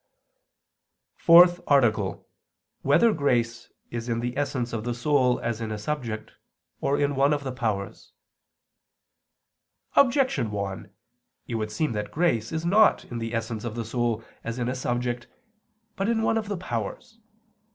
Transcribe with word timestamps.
________________________FOURTH 1.21 1.61
ARTICLE 1.67 2.07
[I 2.09 2.13
II, 2.15 2.21
Q. 2.21 2.23
110, 2.81 2.83
Art. 2.83 2.83
4] 2.83 2.89
Whether 2.89 3.19
Grace 3.19 3.71
Is 3.91 4.09
in 4.09 4.19
the 4.19 4.35
Essence 4.35 4.73
of 4.73 4.83
the 4.83 4.95
Soul 4.95 5.39
As 5.41 5.61
in 5.61 5.71
a 5.71 5.77
Subject, 5.77 6.31
or 6.79 6.97
in 6.99 7.15
One 7.15 7.33
of 7.33 7.43
the 7.43 7.51
Powers? 7.51 8.11
Objection 9.95 10.49
1: 10.49 10.89
It 11.45 11.53
would 11.53 11.71
seem 11.71 11.91
that 11.91 12.09
grace 12.09 12.51
is 12.51 12.65
not 12.65 13.05
in 13.11 13.19
the 13.19 13.35
essence 13.35 13.63
of 13.63 13.75
the 13.75 13.85
soul, 13.85 14.23
as 14.43 14.57
in 14.57 14.67
a 14.67 14.73
subject, 14.73 15.27
but 15.95 16.09
in 16.09 16.23
one 16.23 16.39
of 16.39 16.47
the 16.47 16.57
powers. 16.57 17.19